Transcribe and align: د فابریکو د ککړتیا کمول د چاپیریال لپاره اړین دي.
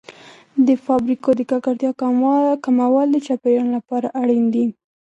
د 0.67 0.69
فابریکو 0.85 1.29
د 1.35 1.41
ککړتیا 1.51 1.91
کمول 2.69 3.07
د 3.11 3.17
چاپیریال 3.27 3.67
لپاره 3.77 4.07
اړین 4.21 4.45
دي. 4.53 4.65